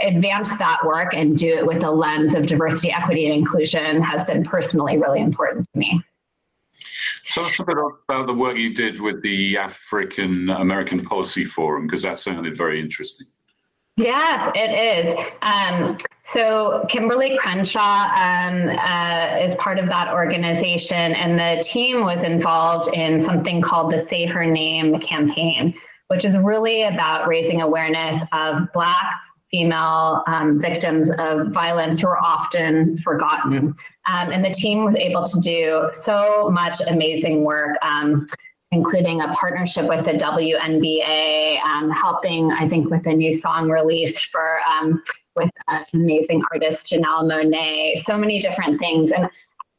advance 0.00 0.56
that 0.56 0.78
work 0.84 1.14
and 1.14 1.36
do 1.36 1.48
it 1.48 1.66
with 1.66 1.82
a 1.82 1.90
lens 1.90 2.34
of 2.34 2.46
diversity, 2.46 2.90
equity, 2.90 3.26
and 3.26 3.34
inclusion 3.34 4.02
has 4.02 4.24
been 4.24 4.44
personally 4.44 4.98
really 4.98 5.20
important 5.20 5.66
to 5.72 5.78
me. 5.78 6.02
Tell 7.30 7.44
us 7.44 7.58
a 7.60 7.64
bit 7.64 7.76
about 7.78 8.26
the 8.26 8.34
work 8.34 8.56
you 8.56 8.74
did 8.74 9.00
with 9.00 9.22
the 9.22 9.56
African 9.56 10.50
American 10.50 11.04
Policy 11.04 11.44
Forum, 11.44 11.86
because 11.86 12.02
that 12.02 12.18
sounded 12.18 12.56
very 12.56 12.80
interesting. 12.80 13.26
Yes, 13.96 14.50
it 14.54 14.70
is. 14.70 15.26
Um, 15.42 15.98
so 16.24 16.86
Kimberlé 16.90 17.36
Crenshaw 17.38 17.80
um, 18.14 18.68
uh, 18.78 19.44
is 19.44 19.54
part 19.56 19.78
of 19.78 19.86
that 19.86 20.12
organization, 20.12 21.14
and 21.14 21.38
the 21.38 21.62
team 21.62 22.04
was 22.04 22.24
involved 22.24 22.94
in 22.94 23.20
something 23.20 23.60
called 23.60 23.92
the 23.92 23.98
Say 23.98 24.26
Her 24.26 24.46
Name 24.46 24.98
campaign, 25.00 25.74
which 26.08 26.24
is 26.24 26.36
really 26.38 26.84
about 26.84 27.28
raising 27.28 27.60
awareness 27.60 28.22
of 28.32 28.72
Black, 28.72 29.12
female 29.50 30.22
um, 30.26 30.60
victims 30.60 31.10
of 31.18 31.48
violence 31.48 32.00
who 32.00 32.08
are 32.08 32.20
often 32.20 32.96
forgotten. 32.98 33.74
Um, 34.06 34.30
and 34.30 34.44
the 34.44 34.50
team 34.50 34.84
was 34.84 34.94
able 34.96 35.24
to 35.26 35.40
do 35.40 35.90
so 35.92 36.50
much 36.52 36.80
amazing 36.86 37.44
work. 37.44 37.76
Um, 37.82 38.26
including 38.72 39.20
a 39.20 39.28
partnership 39.34 39.86
with 39.86 40.04
the 40.04 40.12
WNBA, 40.12 41.60
um, 41.64 41.90
helping, 41.90 42.52
I 42.52 42.68
think, 42.68 42.88
with 42.88 43.06
a 43.06 43.12
new 43.12 43.32
song 43.32 43.68
release 43.68 44.24
for 44.26 44.60
um, 44.70 45.02
with 45.36 45.50
an 45.68 45.84
amazing 45.94 46.42
artist 46.52 46.86
Janelle 46.86 47.24
Monáe, 47.24 47.98
so 47.98 48.16
many 48.16 48.38
different 48.38 48.78
things. 48.78 49.10
And 49.10 49.28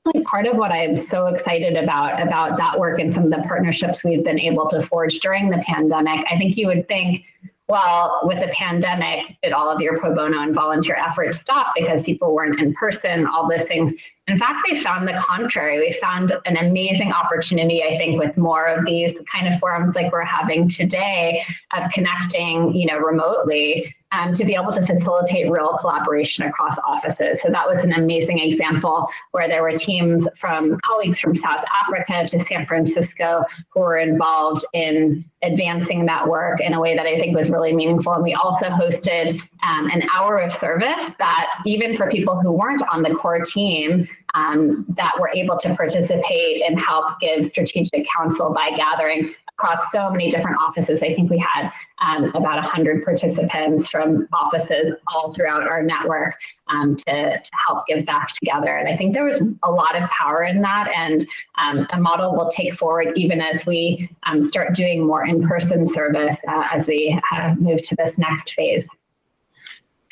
actually, 0.05 0.23
part 0.23 0.47
of 0.47 0.57
what 0.57 0.71
I'm 0.71 0.97
so 0.97 1.27
excited 1.27 1.77
about 1.77 2.21
about 2.21 2.57
that 2.57 2.77
work 2.77 2.99
and 2.99 3.13
some 3.13 3.25
of 3.25 3.31
the 3.31 3.47
partnerships 3.47 4.03
we've 4.03 4.23
been 4.23 4.39
able 4.39 4.67
to 4.69 4.81
forge 4.81 5.19
during 5.19 5.49
the 5.49 5.63
pandemic. 5.65 6.25
I 6.29 6.37
think 6.37 6.57
you 6.57 6.67
would 6.67 6.87
think 6.87 7.23
well, 7.71 8.19
with 8.23 8.41
the 8.41 8.49
pandemic, 8.49 9.37
did 9.41 9.53
all 9.53 9.69
of 9.69 9.79
your 9.79 9.97
pro 9.97 10.13
bono 10.13 10.41
and 10.41 10.53
volunteer 10.53 10.95
efforts 10.95 11.39
stop 11.39 11.67
because 11.73 12.03
people 12.03 12.35
weren't 12.35 12.59
in 12.59 12.73
person, 12.73 13.25
all 13.25 13.49
those 13.49 13.65
things? 13.65 13.93
In 14.27 14.37
fact, 14.37 14.57
we 14.69 14.81
found 14.81 15.07
the 15.07 15.13
contrary. 15.13 15.79
We 15.79 15.97
found 16.01 16.33
an 16.45 16.57
amazing 16.57 17.13
opportunity, 17.13 17.81
I 17.81 17.97
think, 17.97 18.19
with 18.19 18.35
more 18.35 18.65
of 18.65 18.85
these 18.85 19.17
kind 19.31 19.51
of 19.51 19.57
forums 19.61 19.95
like 19.95 20.11
we're 20.11 20.25
having 20.25 20.67
today 20.67 21.41
of 21.73 21.89
connecting, 21.91 22.75
you 22.75 22.87
know, 22.87 22.97
remotely 22.97 23.95
um, 24.11 24.33
to 24.33 24.45
be 24.45 24.55
able 24.55 24.71
to 24.71 24.81
facilitate 24.85 25.49
real 25.49 25.77
collaboration 25.79 26.45
across 26.45 26.77
offices. 26.85 27.41
So 27.41 27.49
that 27.49 27.67
was 27.67 27.83
an 27.83 27.93
amazing 27.93 28.39
example 28.39 29.07
where 29.31 29.47
there 29.47 29.61
were 29.61 29.77
teams 29.77 30.27
from 30.37 30.77
colleagues 30.83 31.19
from 31.19 31.35
South 31.35 31.63
Africa 31.81 32.27
to 32.27 32.43
San 32.45 32.65
Francisco 32.65 33.43
who 33.69 33.79
were 33.79 33.97
involved 33.97 34.65
in 34.73 35.25
advancing 35.43 36.05
that 36.05 36.27
work 36.27 36.59
in 36.59 36.73
a 36.73 36.79
way 36.79 36.95
that 36.95 37.05
I 37.05 37.15
think 37.15 37.35
was 37.35 37.49
really 37.49 37.73
meaningful. 37.73 38.13
And 38.13 38.23
we 38.23 38.33
also 38.33 38.65
hosted 38.65 39.39
um, 39.63 39.89
an 39.89 40.03
hour 40.13 40.37
of 40.37 40.55
service 40.57 41.13
that 41.17 41.47
even 41.65 41.97
for 41.97 42.09
people 42.09 42.39
who 42.39 42.51
weren't 42.51 42.83
on 42.91 43.01
the 43.01 43.15
core 43.15 43.43
team, 43.43 44.07
um, 44.33 44.85
that 44.97 45.13
were 45.19 45.31
able 45.33 45.57
to 45.57 45.75
participate 45.75 46.63
and 46.65 46.79
help 46.79 47.19
give 47.19 47.45
strategic 47.45 48.05
counsel 48.15 48.53
by 48.53 48.71
gathering 48.75 49.33
across 49.61 49.91
so 49.91 50.09
many 50.09 50.29
different 50.29 50.57
offices. 50.59 51.01
I 51.03 51.13
think 51.13 51.29
we 51.29 51.37
had 51.37 51.71
um, 51.99 52.25
about 52.35 52.55
100 52.55 53.03
participants 53.03 53.89
from 53.89 54.27
offices 54.33 54.93
all 55.07 55.33
throughout 55.33 55.63
our 55.63 55.83
network 55.83 56.35
um, 56.67 56.95
to, 56.95 57.39
to 57.39 57.51
help 57.67 57.85
give 57.85 58.05
back 58.05 58.29
together. 58.33 58.77
And 58.77 58.87
I 58.87 58.95
think 58.95 59.13
there 59.13 59.25
was 59.25 59.41
a 59.63 59.71
lot 59.71 59.95
of 59.95 60.09
power 60.09 60.43
in 60.43 60.61
that 60.61 60.89
and 60.95 61.27
um, 61.57 61.87
a 61.91 61.99
model 61.99 62.35
we'll 62.35 62.49
take 62.49 62.73
forward 62.75 63.13
even 63.15 63.41
as 63.41 63.65
we 63.65 64.09
um, 64.23 64.47
start 64.49 64.73
doing 64.75 65.05
more 65.05 65.25
in-person 65.25 65.87
service 65.87 66.37
uh, 66.47 66.63
as 66.71 66.87
we 66.87 67.19
uh, 67.33 67.53
move 67.57 67.81
to 67.83 67.95
this 67.95 68.17
next 68.17 68.53
phase. 68.53 68.85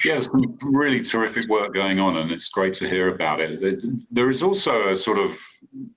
Yeah, 0.06 0.22
some 0.22 0.58
really 0.64 1.02
terrific 1.02 1.50
work 1.50 1.74
going 1.74 2.00
on, 2.00 2.16
and 2.16 2.32
it's 2.32 2.48
great 2.48 2.74
to 2.76 2.88
hear 2.88 3.10
about 3.10 3.42
it. 3.42 3.84
There 4.10 4.30
is 4.30 4.42
also 4.42 4.88
a 4.88 4.96
sort 4.96 5.18
of 5.18 5.38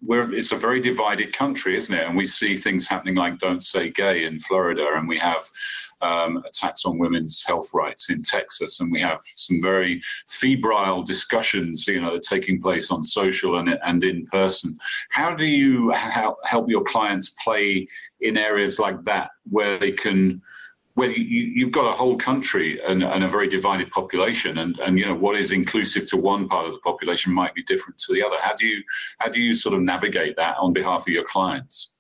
where 0.01 0.33
it's 0.33 0.53
a 0.53 0.57
very 0.57 0.81
divided 0.81 1.33
country, 1.33 1.77
isn't 1.77 1.95
it? 1.95 2.07
And 2.07 2.17
we 2.17 2.27
see 2.27 2.57
things 2.57 2.87
happening 2.87 3.15
like 3.15 3.39
"Don't 3.39 3.63
Say 3.63 3.91
Gay" 3.91 4.25
in 4.25 4.39
Florida, 4.39 4.87
and 4.95 5.09
we 5.09 5.19
have 5.19 5.43
um, 6.03 6.43
attacks 6.47 6.85
on 6.85 6.99
women's 6.99 7.43
health 7.45 7.71
rights 7.73 8.11
in 8.11 8.23
Texas, 8.23 8.81
and 8.81 8.93
we 8.93 9.01
have 9.01 9.21
some 9.23 9.63
very 9.63 10.03
febrile 10.29 11.03
discussions, 11.03 11.87
you 11.87 12.01
know, 12.01 12.19
taking 12.19 12.61
place 12.61 12.91
on 12.91 13.03
social 13.03 13.59
and 13.59 13.71
and 13.85 14.05
in 14.05 14.27
person. 14.27 14.77
How 15.11 15.35
do 15.35 15.47
you 15.47 15.91
help 15.91 16.69
your 16.69 16.85
clients 16.85 17.31
play 17.43 17.87
in 18.21 18.37
areas 18.37 18.79
like 18.79 19.03
that 19.05 19.31
where 19.51 19.79
they 19.79 19.93
can 19.93 20.43
you, 21.11 21.65
have 21.65 21.73
got 21.73 21.87
a 21.87 21.93
whole 21.93 22.17
country 22.17 22.81
and, 22.87 23.03
and, 23.03 23.25
a 23.25 23.29
very 23.29 23.49
divided 23.49 23.91
population, 23.91 24.59
and, 24.59 24.79
and 24.81 24.99
you 24.99 25.07
know 25.07 25.15
what 25.15 25.37
is 25.37 25.53
inclusive 25.53 26.07
to 26.09 26.17
one 26.17 26.49
part 26.49 26.67
of 26.67 26.73
the 26.73 26.79
population 26.81 27.33
might 27.33 27.55
be 27.55 27.63
different 27.65 27.99
to 27.99 28.13
the 28.13 28.23
other. 28.23 28.37
How 28.41 28.55
do 28.55 28.67
you 28.67 28.83
how 29.19 29.29
do 29.29 29.41
you 29.41 29.55
sort 29.55 29.75
of 29.75 29.81
navigate 29.81 30.37
that 30.37 30.57
on 30.59 30.73
behalf 30.73 31.03
of 31.03 31.09
your 31.09 31.25
clients? 31.25 31.99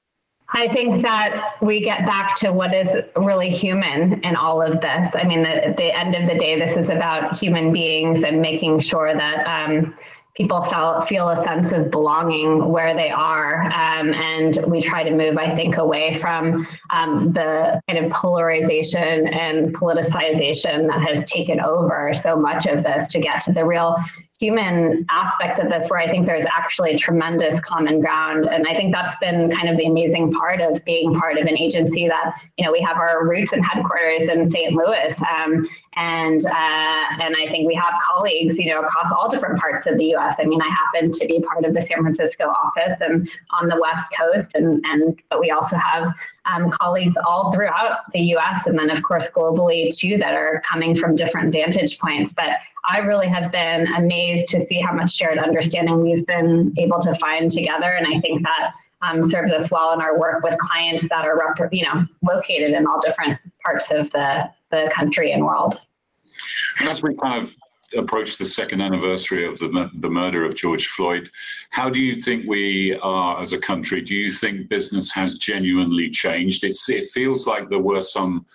I 0.54 0.68
think 0.68 1.02
that 1.02 1.54
we 1.62 1.80
get 1.80 2.04
back 2.04 2.36
to 2.36 2.52
what 2.52 2.74
is 2.74 2.90
really 3.16 3.48
human 3.48 4.20
in 4.22 4.36
all 4.36 4.60
of 4.60 4.82
this. 4.82 5.08
I 5.14 5.24
mean, 5.24 5.46
at 5.46 5.78
the 5.78 5.96
end 5.96 6.14
of 6.14 6.28
the 6.28 6.38
day, 6.38 6.58
this 6.58 6.76
is 6.76 6.90
about 6.90 7.38
human 7.38 7.72
beings 7.72 8.22
and 8.22 8.42
making 8.42 8.80
sure 8.80 9.14
that 9.14 9.46
um, 9.46 9.94
people 10.34 10.62
feel, 10.62 11.00
feel 11.02 11.28
a 11.28 11.42
sense 11.42 11.72
of 11.72 11.90
belonging 11.90 12.70
where 12.70 12.94
they 12.94 13.10
are. 13.10 13.64
Um, 13.64 14.12
and 14.14 14.64
we 14.66 14.80
try 14.80 15.04
to 15.04 15.10
move, 15.10 15.36
I 15.36 15.54
think, 15.54 15.76
away 15.76 16.14
from 16.14 16.66
um, 16.90 17.32
the 17.32 17.80
kind 17.88 18.04
of 18.04 18.10
polarization 18.10 19.26
and 19.28 19.74
politicization 19.74 20.88
that 20.88 21.06
has 21.06 21.24
taken 21.24 21.60
over 21.60 22.12
so 22.14 22.36
much 22.36 22.66
of 22.66 22.82
this 22.82 23.08
to 23.08 23.20
get 23.20 23.42
to 23.42 23.52
the 23.52 23.64
real 23.64 23.96
human 24.42 25.06
aspects 25.08 25.60
of 25.60 25.70
this 25.70 25.88
where 25.88 26.00
I 26.00 26.08
think 26.08 26.26
there's 26.26 26.44
actually 26.50 26.96
tremendous 26.96 27.60
common 27.60 28.00
ground. 28.00 28.48
And 28.50 28.66
I 28.66 28.74
think 28.74 28.92
that's 28.92 29.14
been 29.18 29.48
kind 29.52 29.68
of 29.68 29.76
the 29.76 29.86
amazing 29.86 30.32
part 30.32 30.60
of 30.60 30.84
being 30.84 31.14
part 31.14 31.38
of 31.38 31.46
an 31.46 31.56
agency 31.56 32.08
that, 32.08 32.34
you 32.58 32.64
know, 32.64 32.72
we 32.72 32.80
have 32.80 32.96
our 32.96 33.24
roots 33.24 33.52
and 33.52 33.64
headquarters 33.64 34.28
in 34.28 34.50
St. 34.50 34.72
Louis. 34.72 35.14
Um, 35.22 35.64
and 35.94 36.44
uh, 36.44 37.04
and 37.20 37.36
I 37.36 37.46
think 37.50 37.68
we 37.68 37.74
have 37.74 37.94
colleagues, 38.02 38.58
you 38.58 38.66
know, 38.66 38.80
across 38.80 39.12
all 39.12 39.28
different 39.28 39.60
parts 39.60 39.86
of 39.86 39.96
the 39.96 40.16
US. 40.16 40.36
I 40.40 40.44
mean, 40.44 40.60
I 40.60 40.68
happen 40.68 41.12
to 41.12 41.26
be 41.26 41.40
part 41.40 41.64
of 41.64 41.72
the 41.72 41.82
San 41.82 42.02
Francisco 42.02 42.46
office 42.46 43.00
and 43.00 43.28
on 43.60 43.68
the 43.68 43.78
West 43.80 44.08
Coast, 44.18 44.56
and, 44.56 44.84
and 44.86 45.22
but 45.30 45.38
we 45.38 45.52
also 45.52 45.76
have 45.76 46.12
um, 46.44 46.70
colleagues 46.70 47.14
all 47.26 47.52
throughout 47.52 48.00
the 48.12 48.20
US 48.36 48.66
and 48.66 48.78
then, 48.78 48.90
of 48.90 49.02
course, 49.02 49.28
globally 49.30 49.96
too, 49.96 50.18
that 50.18 50.34
are 50.34 50.62
coming 50.68 50.96
from 50.96 51.14
different 51.14 51.52
vantage 51.52 51.98
points. 51.98 52.32
But 52.32 52.50
I 52.88 52.98
really 52.98 53.28
have 53.28 53.52
been 53.52 53.86
amazed 53.94 54.48
to 54.48 54.60
see 54.60 54.80
how 54.80 54.92
much 54.92 55.14
shared 55.14 55.38
understanding 55.38 56.02
we've 56.02 56.26
been 56.26 56.72
able 56.78 57.00
to 57.00 57.14
find 57.14 57.50
together. 57.50 57.92
And 57.92 58.06
I 58.06 58.20
think 58.20 58.42
that 58.42 58.72
um, 59.02 59.28
serves 59.30 59.52
us 59.52 59.70
well 59.70 59.92
in 59.92 60.00
our 60.00 60.18
work 60.18 60.42
with 60.42 60.56
clients 60.58 61.08
that 61.08 61.24
are, 61.24 61.38
you 61.70 61.84
know, 61.84 62.04
located 62.22 62.72
in 62.72 62.86
all 62.86 63.00
different 63.00 63.38
parts 63.64 63.90
of 63.90 64.10
the, 64.10 64.50
the 64.70 64.90
country 64.92 65.32
and 65.32 65.44
world. 65.44 65.80
And 66.78 66.88
as 66.88 67.02
we 67.02 67.14
kind 67.14 67.42
of 67.42 67.54
approach 67.96 68.38
the 68.38 68.44
second 68.44 68.80
anniversary 68.80 69.46
of 69.46 69.58
the, 69.58 69.90
the 69.94 70.10
murder 70.10 70.44
of 70.44 70.54
George 70.54 70.88
Floyd, 70.88 71.30
how 71.70 71.88
do 71.88 71.98
you 71.98 72.20
think 72.20 72.46
we 72.46 72.98
are 73.02 73.40
as 73.40 73.52
a 73.52 73.58
country? 73.58 74.00
Do 74.00 74.14
you 74.14 74.30
think 74.30 74.68
business 74.68 75.10
has 75.12 75.36
genuinely 75.36 76.10
changed? 76.10 76.64
It's, 76.64 76.88
it 76.88 77.10
feels 77.10 77.46
like 77.46 77.68
there 77.68 77.78
were 77.78 78.00
some 78.00 78.46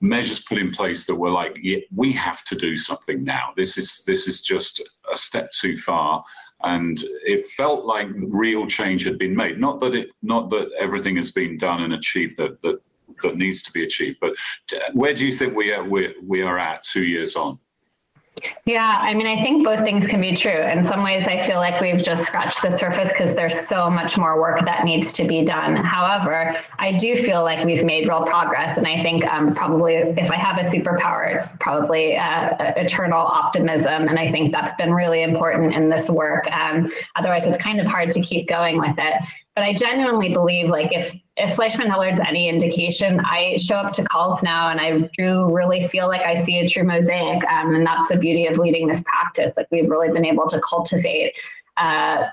measures 0.00 0.40
put 0.40 0.58
in 0.58 0.70
place 0.70 1.06
that 1.06 1.14
were 1.14 1.30
like, 1.30 1.58
yeah, 1.62 1.78
we 1.94 2.12
have 2.12 2.44
to 2.44 2.54
do 2.54 2.76
something 2.76 3.24
now. 3.24 3.52
This 3.56 3.78
is 3.78 4.04
this 4.06 4.26
is 4.26 4.40
just 4.40 4.80
a 5.12 5.16
step 5.16 5.50
too 5.52 5.76
far. 5.76 6.24
And 6.62 7.02
it 7.26 7.46
felt 7.48 7.84
like 7.84 8.08
real 8.28 8.66
change 8.66 9.04
had 9.04 9.18
been 9.18 9.36
made. 9.36 9.60
Not 9.60 9.80
that 9.80 9.94
it, 9.94 10.10
not 10.22 10.50
that 10.50 10.70
everything 10.78 11.16
has 11.16 11.30
been 11.30 11.58
done 11.58 11.82
and 11.82 11.94
achieved 11.94 12.36
that 12.38 12.60
that, 12.62 12.80
that 13.22 13.36
needs 13.36 13.62
to 13.62 13.72
be 13.72 13.84
achieved, 13.84 14.18
but 14.20 14.32
uh, 14.72 14.78
where 14.92 15.14
do 15.14 15.26
you 15.26 15.32
think 15.32 15.54
we 15.54 15.72
are 15.72 15.84
we, 15.84 16.14
we 16.26 16.42
are 16.42 16.58
at 16.58 16.82
two 16.82 17.04
years 17.04 17.36
on? 17.36 17.58
Yeah, 18.66 18.98
I 19.00 19.14
mean, 19.14 19.26
I 19.26 19.42
think 19.42 19.64
both 19.64 19.84
things 19.84 20.06
can 20.06 20.20
be 20.20 20.34
true. 20.34 20.62
In 20.62 20.82
some 20.82 21.02
ways, 21.02 21.26
I 21.26 21.46
feel 21.46 21.56
like 21.56 21.80
we've 21.80 22.02
just 22.02 22.24
scratched 22.24 22.62
the 22.62 22.76
surface 22.76 23.12
because 23.12 23.34
there's 23.34 23.66
so 23.66 23.90
much 23.90 24.16
more 24.16 24.40
work 24.40 24.64
that 24.64 24.84
needs 24.84 25.12
to 25.12 25.24
be 25.24 25.44
done. 25.44 25.76
However, 25.76 26.56
I 26.78 26.92
do 26.92 27.16
feel 27.16 27.42
like 27.42 27.64
we've 27.64 27.84
made 27.84 28.08
real 28.08 28.22
progress. 28.22 28.76
And 28.76 28.86
I 28.86 29.02
think 29.02 29.24
um, 29.26 29.54
probably 29.54 29.94
if 29.94 30.30
I 30.30 30.36
have 30.36 30.58
a 30.58 30.68
superpower, 30.68 31.34
it's 31.34 31.52
probably 31.60 32.16
uh, 32.16 32.54
eternal 32.76 33.20
optimism. 33.20 34.08
And 34.08 34.18
I 34.18 34.30
think 34.30 34.52
that's 34.52 34.74
been 34.74 34.92
really 34.92 35.22
important 35.22 35.74
in 35.74 35.88
this 35.88 36.08
work. 36.08 36.50
Um, 36.50 36.90
otherwise, 37.16 37.44
it's 37.44 37.58
kind 37.58 37.80
of 37.80 37.86
hard 37.86 38.12
to 38.12 38.20
keep 38.20 38.48
going 38.48 38.78
with 38.78 38.96
it. 38.98 39.14
But 39.54 39.64
I 39.64 39.72
genuinely 39.72 40.30
believe 40.30 40.68
like 40.68 40.92
if 40.92 41.14
if 41.36 41.56
FleishmanHillard's 41.56 42.20
any 42.20 42.48
indication, 42.48 43.20
I 43.24 43.56
show 43.56 43.76
up 43.76 43.92
to 43.94 44.04
calls 44.04 44.42
now 44.42 44.70
and 44.70 44.80
I 44.80 45.10
do 45.16 45.50
really 45.52 45.82
feel 45.82 46.06
like 46.08 46.22
I 46.22 46.36
see 46.36 46.58
a 46.60 46.68
true 46.68 46.84
mosaic. 46.84 47.44
Um, 47.50 47.74
and 47.74 47.86
that's 47.86 48.08
the 48.08 48.16
beauty 48.16 48.46
of 48.46 48.58
leading 48.58 48.86
this 48.86 49.02
practice. 49.02 49.52
Like 49.56 49.66
we've 49.70 49.88
really 49.88 50.10
been 50.10 50.24
able 50.24 50.48
to 50.48 50.60
cultivate 50.60 51.36
uh, 51.76 52.24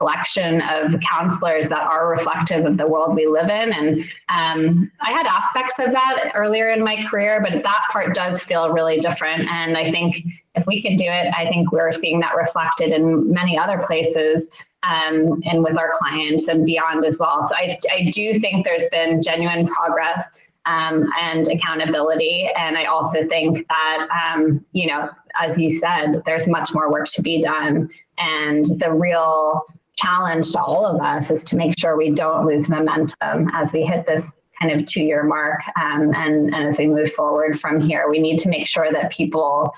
collection 0.00 0.62
of 0.62 0.94
counselors 1.12 1.68
that 1.68 1.82
are 1.82 2.08
reflective 2.08 2.64
of 2.64 2.78
the 2.78 2.86
world 2.86 3.14
we 3.14 3.26
live 3.26 3.50
in. 3.50 3.72
And 3.72 4.00
um, 4.30 4.90
I 5.02 5.12
had 5.12 5.26
aspects 5.26 5.74
of 5.78 5.92
that 5.92 6.32
earlier 6.34 6.70
in 6.70 6.82
my 6.82 7.04
career, 7.08 7.40
but 7.42 7.62
that 7.62 7.82
part 7.92 8.14
does 8.14 8.42
feel 8.42 8.72
really 8.72 8.98
different. 8.98 9.46
And 9.50 9.76
I 9.76 9.90
think 9.90 10.24
if 10.54 10.66
we 10.66 10.80
can 10.80 10.96
do 10.96 11.04
it, 11.04 11.32
I 11.36 11.44
think 11.46 11.70
we're 11.70 11.92
seeing 11.92 12.18
that 12.20 12.34
reflected 12.34 12.92
in 12.92 13.30
many 13.30 13.58
other 13.58 13.78
places 13.86 14.48
um, 14.84 15.42
and 15.44 15.62
with 15.62 15.76
our 15.76 15.92
clients 15.98 16.48
and 16.48 16.64
beyond 16.64 17.04
as 17.04 17.18
well. 17.18 17.46
So 17.46 17.54
I, 17.54 17.78
I 17.92 18.10
do 18.10 18.40
think 18.40 18.64
there's 18.64 18.88
been 18.90 19.22
genuine 19.22 19.66
progress 19.66 20.24
um, 20.64 21.04
and 21.20 21.46
accountability. 21.48 22.48
And 22.56 22.78
I 22.78 22.84
also 22.84 23.26
think 23.28 23.66
that, 23.68 24.08
um, 24.10 24.64
you 24.72 24.86
know, 24.86 25.10
as 25.38 25.58
you 25.58 25.70
said, 25.70 26.22
there's 26.24 26.48
much 26.48 26.72
more 26.72 26.90
work 26.90 27.06
to 27.08 27.22
be 27.22 27.42
done. 27.42 27.90
And 28.16 28.64
the 28.78 28.92
real 28.92 29.62
challenge 29.96 30.52
to 30.52 30.60
all 30.60 30.86
of 30.86 31.00
us 31.00 31.30
is 31.30 31.44
to 31.44 31.56
make 31.56 31.78
sure 31.78 31.96
we 31.96 32.10
don't 32.10 32.46
lose 32.46 32.68
momentum 32.68 33.50
as 33.52 33.72
we 33.72 33.82
hit 33.82 34.06
this 34.06 34.34
kind 34.60 34.72
of 34.72 34.86
two 34.86 35.02
year 35.02 35.24
mark. 35.24 35.60
Um, 35.80 36.12
and, 36.14 36.54
and 36.54 36.68
as 36.68 36.78
we 36.78 36.86
move 36.86 37.12
forward 37.12 37.60
from 37.60 37.80
here, 37.80 38.08
we 38.08 38.18
need 38.18 38.38
to 38.40 38.48
make 38.48 38.66
sure 38.66 38.92
that 38.92 39.10
people 39.10 39.74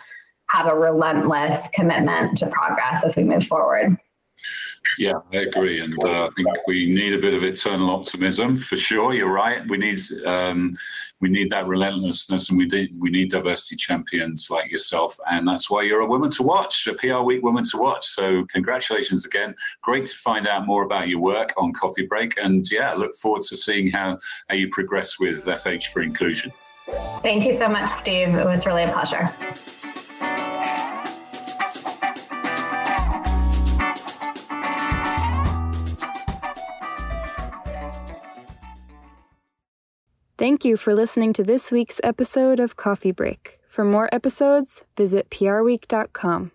have 0.51 0.71
a 0.71 0.75
relentless 0.75 1.67
commitment 1.73 2.37
to 2.39 2.47
progress 2.49 3.05
as 3.05 3.17
we 3.17 3.25
move 3.25 3.47
forward. 3.47 3.97
Yeah, 4.99 5.15
I 5.33 5.39
agree, 5.39 5.81
and 5.81 5.95
uh, 6.05 6.27
I 6.27 6.29
think 6.37 6.49
we 6.67 6.93
need 6.93 7.15
a 7.15 7.19
bit 7.19 7.35
of 7.35 7.43
eternal 7.43 7.91
optimism 7.91 8.57
for 8.57 8.77
sure. 8.77 9.15
You're 9.15 9.33
right. 9.33 9.67
We 9.69 9.79
need 9.79 10.01
um, 10.27 10.75
we 11.21 11.29
need 11.29 11.51
that 11.51 11.67
relentlessness, 11.67 12.51
and 12.51 12.59
we 12.59 12.67
need 12.67 12.91
we 12.99 13.11
need 13.11 13.31
diversity 13.31 13.77
champions 13.77 14.49
like 14.51 14.71
yourself, 14.71 15.17
and 15.31 15.47
that's 15.47 15.71
why 15.71 15.83
you're 15.83 16.01
a 16.01 16.07
woman 16.07 16.31
to 16.31 16.43
watch, 16.43 16.87
a 16.87 16.95
PR 16.95 17.21
Week 17.21 17.43
woman 17.43 17.65
to 17.71 17.79
watch. 17.79 18.07
So 18.07 18.45
congratulations 18.53 19.25
again. 19.25 19.55
Great 19.83 20.07
to 20.07 20.17
find 20.17 20.47
out 20.47 20.67
more 20.67 20.85
about 20.85 21.09
your 21.09 21.21
work 21.21 21.53
on 21.57 21.73
Coffee 21.73 22.07
Break, 22.07 22.35
and 22.37 22.69
yeah, 22.71 22.93
look 22.95 23.15
forward 23.15 23.43
to 23.43 23.57
seeing 23.57 23.91
how 23.91 24.19
how 24.49 24.57
you 24.57 24.69
progress 24.69 25.19
with 25.19 25.45
FH4Inclusion. 25.47 26.53
Thank 27.23 27.45
you 27.45 27.57
so 27.57 27.69
much, 27.69 27.91
Steve. 27.91 28.35
It 28.35 28.45
was 28.45 28.67
really 28.67 28.83
a 28.83 28.93
pleasure. 28.93 29.31
Thank 40.43 40.65
you 40.65 40.77
for 40.77 40.93
listening 40.93 41.33
to 41.35 41.45
this 41.45 41.71
week's 41.71 42.01
episode 42.03 42.59
of 42.59 42.75
Coffee 42.75 43.13
Break. 43.13 43.61
For 43.69 43.85
more 43.85 44.13
episodes, 44.13 44.85
visit 44.97 45.31
prweek.com. 45.31 46.51